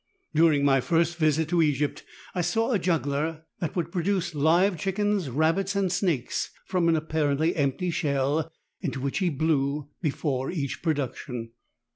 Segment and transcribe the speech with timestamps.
[0.33, 2.01] During my first visit to Egypt
[2.33, 7.55] I saw a juggler that would produce live chickens, rabbits and vsnakes from an apparently
[7.55, 8.51] empty shell,
[8.81, 11.51] into which he blew before each production.